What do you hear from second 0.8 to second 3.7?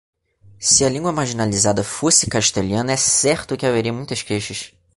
a língua marginalizada fosse castelhana, é certo que